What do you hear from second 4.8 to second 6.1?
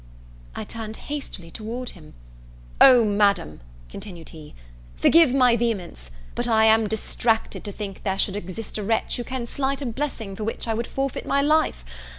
"forgive my vehemence;